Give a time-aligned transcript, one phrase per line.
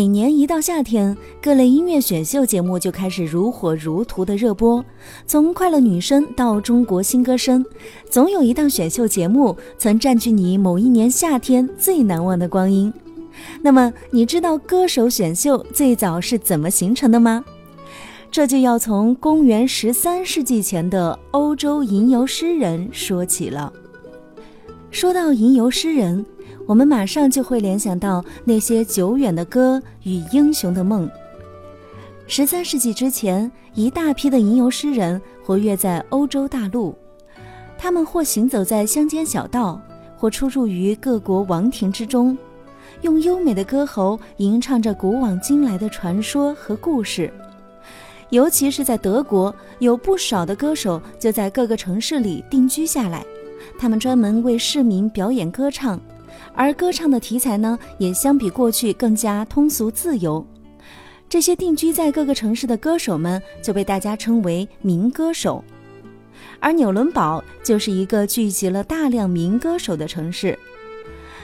[0.00, 4.82] 每年一到夏天，各类音乐选秀节目就开始如火如荼的热播。
[5.26, 7.62] 从快乐女声到中国新歌声，
[8.08, 12.90] 总有一档选秀节目曾占据你某一年夏天最难忘的光阴。
[13.60, 17.44] 那么，你知道歌手选秀最早是怎么形成的吗？
[18.30, 23.70] 这就要从公元十三世纪前的欧洲吟游诗人说起了。
[24.90, 26.24] 说到吟游诗人。
[26.70, 31.10] 我们马上就会联想到那些久远的歌与英雄的梦。
[32.28, 36.96] 十三世纪之前，一大批的吟游诗人活跃在欧洲大陆，
[37.76, 39.80] 他们或行走在乡间小道，
[40.16, 42.38] 或出入于各国王庭之中，
[43.00, 47.32] 用优美的歌喉吟唱着古往今来的传说和故事。
[48.28, 53.26] 尤其是在德国，有不少的歌手就在各个城市里定居下来，
[53.76, 56.00] 他们专门为市民表演歌唱。
[56.54, 60.44] 而歌唱的题材呢，也相比过去更加通俗自由。
[61.28, 65.64] 这些定居在各个城市的歌手们就被大家称为民歌手。
[66.58, 70.58] 而纽伦堡就是一个聚集了大量民歌手的城市。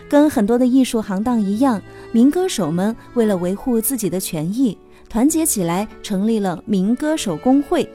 [0.08, 1.80] 跟很多的艺术行当一样，
[2.12, 4.76] 民歌手们为了维护自己的权益，
[5.08, 7.88] 团结起来成立了民歌手工会。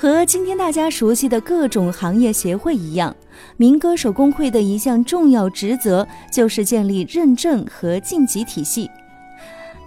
[0.00, 3.16] 和今天大家熟悉的各种行业协会一样，
[3.56, 8.88] 民歌手工会的一项重要职责就是建立认证和晋级体系。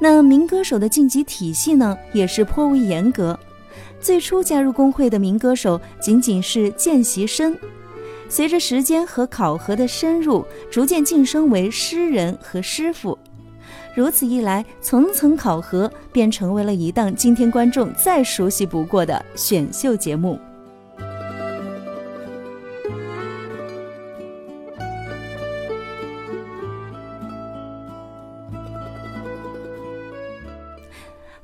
[0.02, 3.40] 那民歌手的晋级体系呢，也是颇为严格。
[4.02, 7.58] 最初加入工会的民歌手仅仅是见习生，
[8.28, 13.18] 随着时间和考核的深入，逐渐晋升为诗人和师傅。
[13.94, 20.39] 如此一来，层层考核便成为了一档今天观众再熟悉不过的选秀节目。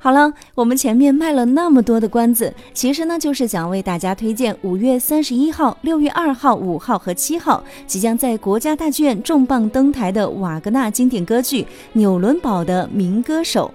[0.00, 11.62] 好了，我们前面卖了那么多的关子，其实呢，就是想为大家推荐五月三十一号、六月二号、五号和七号即将在国家大剧院重磅登台的瓦格纳经典歌剧
[11.94, 13.74] 《纽伦堡的民歌手》。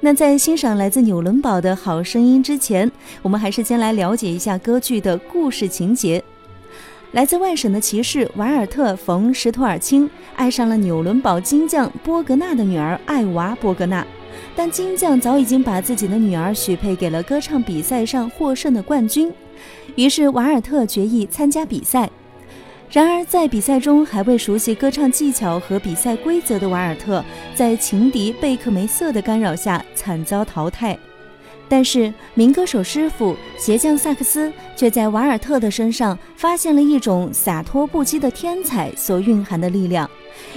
[0.00, 6.22] 那在欣赏来自纽伦堡的好声音之前，我们还是先来了解一下歌剧的故事情节。
[7.12, 14.06] 来自外省的骑士瓦尔特·冯·施托尔钦爱上了纽伦堡金匠波格纳的女儿艾娃·波格纳。
[14.54, 19.32] 但金匠早已经把自己的女儿许配给了歌唱比赛上获胜的冠军，
[19.94, 22.10] 于是瓦尔特决意参加比赛。
[22.88, 30.96] 然而，在比赛中还未熟悉歌唱技巧和比赛规则的瓦尔特，在情敌贝克梅瑟的干扰下惨遭淘汰。
[31.68, 40.08] 但是，民歌手师傅鞋匠萨克斯却在瓦尔特的身上发现了一种洒脱不羁的天才所蕴含的力量，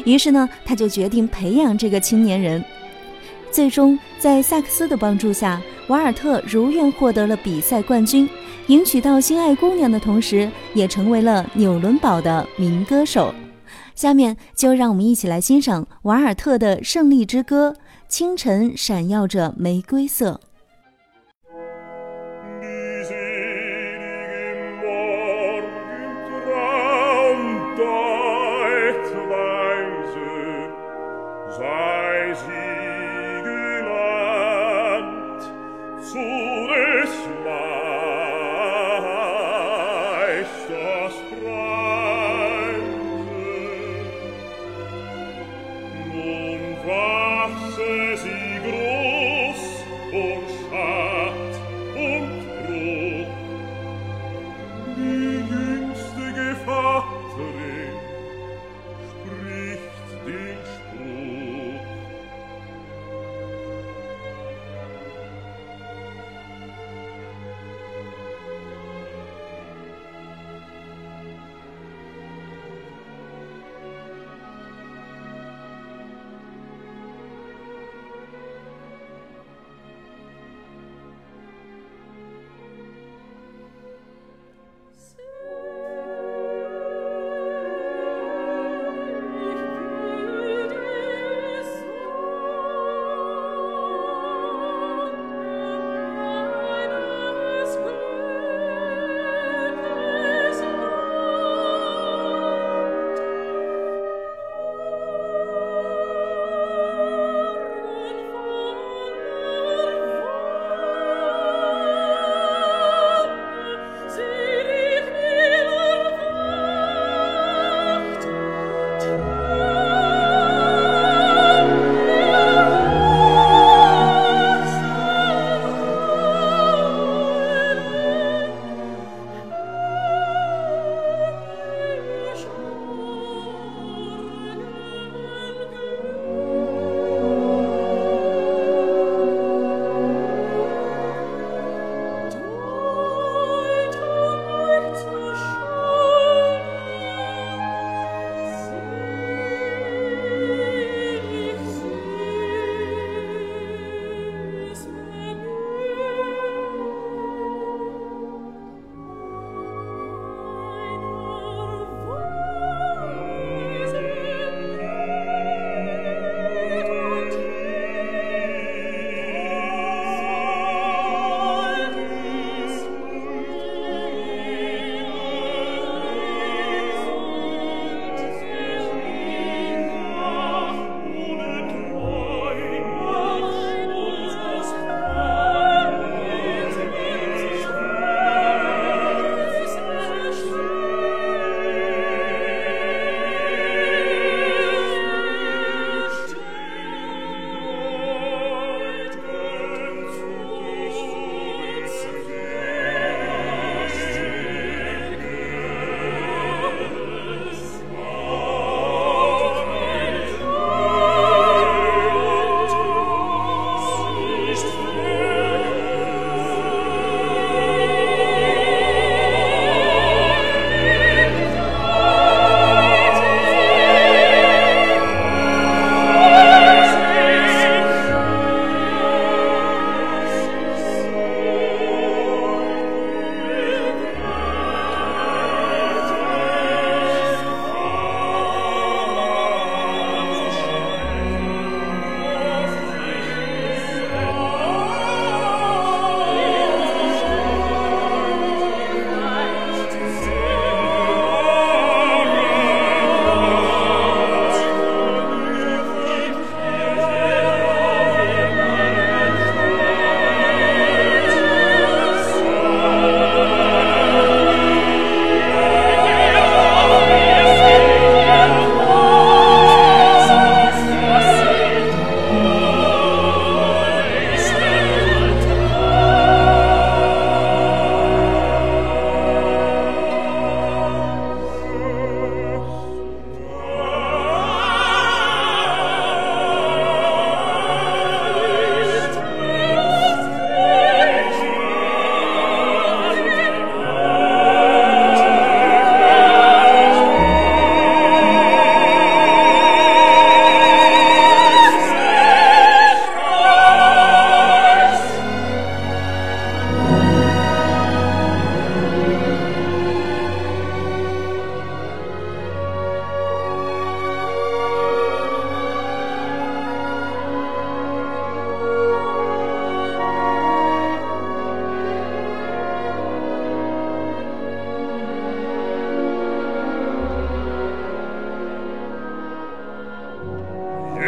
[0.06, 2.64] 于是呢，他就决定培养这个青年人。
[3.52, 8.30] 最终，在萨克斯的帮助下，瓦尔特如愿获得了比赛冠军，
[8.68, 13.34] 迎娶到心爱姑娘的同时，也成为了纽伦堡的民歌手。
[13.96, 17.76] 下面就让我们一起来欣赏瓦尔特的胜利之歌：
[18.08, 20.40] 清晨闪耀着玫瑰色。
[47.50, 48.49] lasse si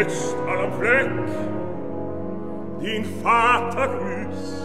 [0.01, 1.10] jetzt allem Fleck.
[2.81, 4.63] Den Vater grüß,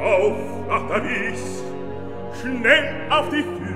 [0.00, 0.36] auf
[0.68, 1.62] nach Paris,
[2.40, 3.71] schnell auf die Füße,